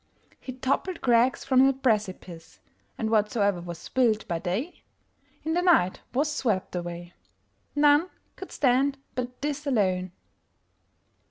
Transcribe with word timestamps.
He 0.39 0.53
toppled 0.53 1.01
crags 1.01 1.45
from 1.45 1.67
the 1.67 1.73
precipice, 1.73 2.59
And 2.97 3.09
whatsoe'er 3.11 3.61
was 3.63 3.87
built 3.89 4.27
by 4.27 4.39
dayIn 4.39 4.73
the 5.43 5.61
night 5.61 6.01
was 6.11 6.35
swept 6.35 6.75
away:None 6.75 8.09
could 8.35 8.51
stand 8.51 8.97
but 9.13 9.43
this 9.43 9.67
alone. 9.67 10.11